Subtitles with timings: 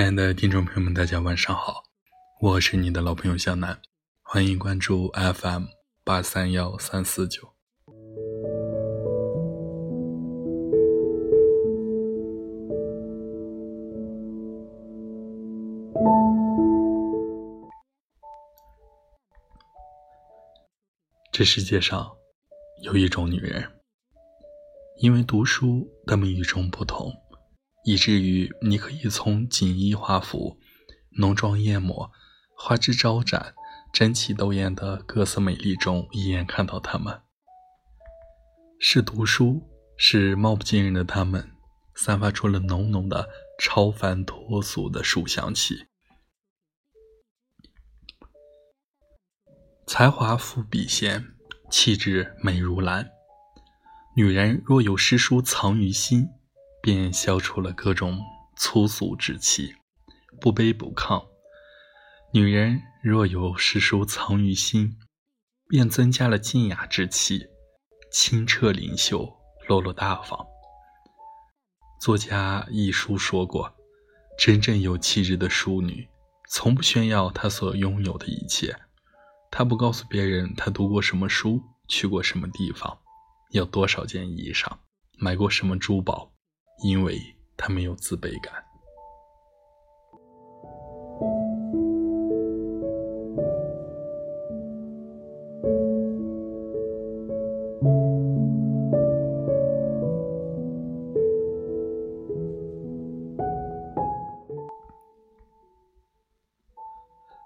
[0.00, 1.82] 亲爱的听众朋友们，大家晚上好，
[2.40, 3.78] 我是你的老朋友小南，
[4.22, 5.64] 欢迎关注 FM
[6.02, 7.46] 八三幺三四九。
[21.30, 22.10] 这世界上
[22.84, 23.70] 有一种女人，
[25.02, 27.12] 因为读书那么与众不同。
[27.84, 30.58] 以至于你可以从锦衣华服、
[31.18, 32.10] 浓妆艳抹、
[32.54, 33.54] 花枝招展、
[33.92, 37.22] 争奇斗艳的各色美丽中一眼看到她们。
[38.78, 39.62] 是读书，
[39.96, 41.52] 是貌不惊人的她们，
[41.94, 43.28] 散发出了浓浓的
[43.58, 45.86] 超凡脱俗的书香气。
[49.86, 51.34] 才华富笔仙，
[51.70, 53.10] 气质美如兰。
[54.16, 56.28] 女人若有诗书藏于心。
[56.82, 58.20] 便消除了各种
[58.56, 59.74] 粗俗之气，
[60.40, 61.26] 不卑不亢。
[62.32, 64.96] 女人若有诗书藏于心，
[65.68, 67.46] 便增加了静雅之气，
[68.12, 69.36] 清澈灵秀，
[69.68, 70.46] 落落大方。
[72.00, 73.74] 作家一书说过，
[74.38, 76.08] 真正有气质的淑女，
[76.48, 78.74] 从不炫耀她所拥有的一切，
[79.50, 82.98] 她不告诉别人她读过什么书，去过什么地方，
[83.50, 84.78] 有多少件衣裳，
[85.18, 86.32] 买过什么珠宝。
[86.82, 87.18] 因为
[87.56, 88.54] 他没有自卑感。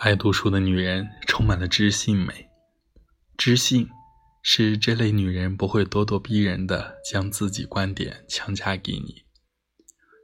[0.00, 2.48] 爱读书的女人充满了知性美，
[3.36, 3.90] 知性。
[4.40, 9.24] 是这类女人不会咄咄逼人的将自己观点强加给你，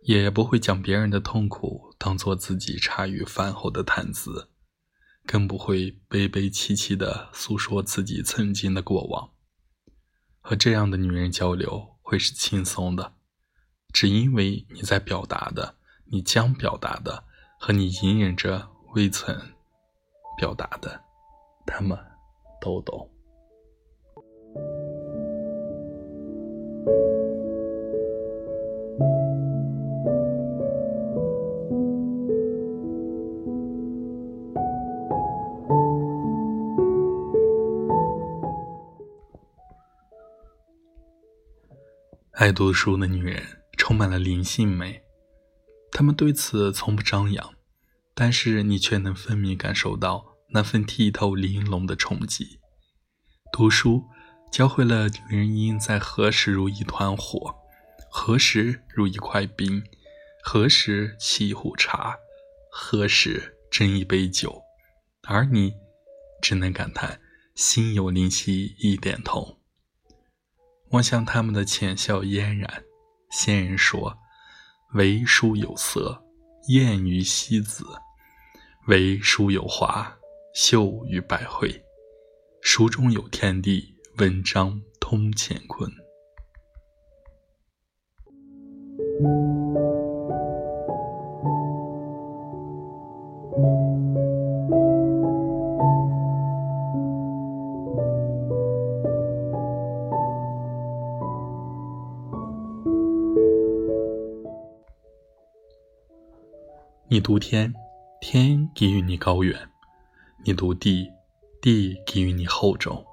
[0.04, 4.50] 也不会将别人的痛苦当做自己茶余饭后的谈资，
[5.26, 9.30] 更不会悲悲戚戚的诉说自己曾经的过往。
[10.42, 13.14] 和这样的女人交流会是轻松的，
[13.94, 17.24] 只因为你在表达的、你将表达的
[17.58, 19.34] 和你隐忍着未曾
[20.36, 21.00] 表达的，
[21.64, 21.98] 他们
[22.60, 23.10] 都懂。
[42.36, 45.00] 爱读书的女人充满了灵性美，
[45.92, 47.54] 她们对此从不张扬，
[48.12, 52.58] 但是你却能分明感受到那份剔透玲珑的冲击。
[53.52, 54.02] 读书
[54.50, 57.54] 教会了女人应在何时如一团火，
[58.10, 59.84] 何时如一块冰，
[60.42, 62.16] 何时沏一壶茶，
[62.68, 64.60] 何时斟一杯酒，
[65.28, 65.72] 而你
[66.42, 67.20] 只能感叹
[67.54, 69.60] 心有灵犀一点通。
[70.94, 72.84] 望向他们的浅笑嫣然，
[73.32, 74.16] 仙人说
[74.94, 76.22] ：“唯书有色，
[76.68, 77.82] 艳于西子；
[78.86, 80.16] 唯书有华，
[80.54, 81.82] 秀于百卉。
[82.62, 85.90] 书中有天地，文章通乾坤。”
[107.14, 107.72] 你读天，
[108.20, 109.56] 天给予你高远；
[110.44, 111.12] 你读地，
[111.62, 113.06] 地给予你厚重。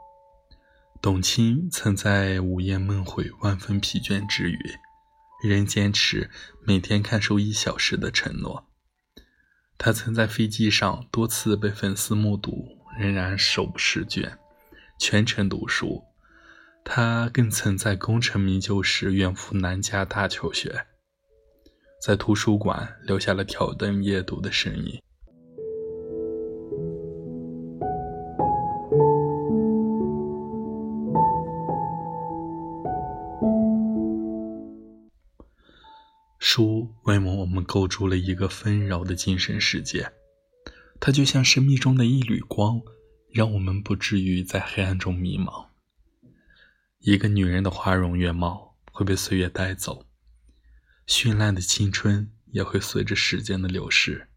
[0.99, 4.59] 董卿曾在午夜梦回、万分疲倦之余，
[5.43, 6.31] 仍坚持
[6.65, 8.65] 每天看书一小时的承诺。
[9.77, 14.35] 他曾在飞机上多次被粉丝目睹，仍然手不释卷，
[14.97, 16.03] 全程读书。
[16.83, 20.87] 他更曾在功成名就时远赴南加大求学。
[22.01, 24.99] 在图书馆留下了挑灯夜读的身影。
[36.39, 40.11] 书为我们构筑了一个纷扰的精神世界，
[40.99, 42.81] 它就像生命中的一缕光，
[43.31, 45.67] 让我们不至于在黑暗中迷茫。
[46.97, 50.03] 一个女人的花容月貌会被岁月带走。
[51.13, 54.29] 绚烂的青春也会随着时间的流逝，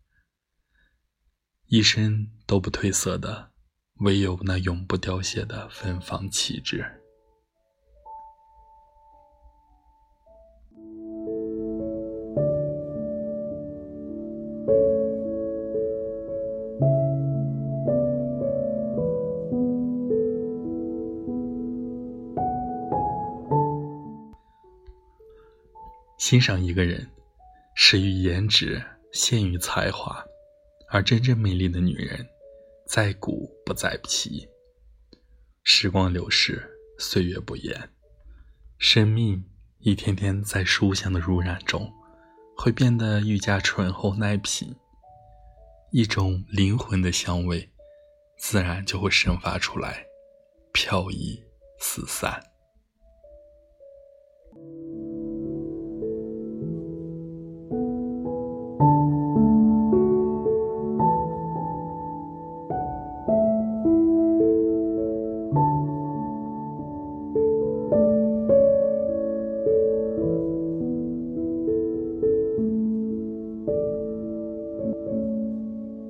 [1.67, 3.53] 一生都不褪色的，
[4.01, 7.04] 唯有那永不凋谢的芬芳气质。
[26.25, 27.07] 欣赏一个人，
[27.75, 28.83] 始于颜值，
[29.13, 30.25] 陷于才华，
[30.89, 32.27] 而真正美丽的女人，
[32.89, 34.49] 在骨不在皮。
[35.65, 36.67] 时光流逝，
[36.99, 37.91] 岁月不言，
[38.79, 39.45] 生命
[39.81, 41.93] 一天天在书香的濡染中，
[42.57, 44.75] 会变得愈加醇厚耐品，
[45.93, 47.69] 一种灵魂的香味，
[48.39, 50.07] 自然就会生发出来，
[50.73, 51.39] 飘逸
[51.79, 52.54] 四散。